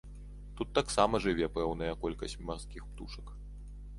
Тут 0.59 0.71
таксама 0.77 1.19
жыве 1.25 1.49
пэўная 1.59 1.91
колькасць 2.05 2.37
марскіх 2.47 2.87
птушак. 2.95 3.27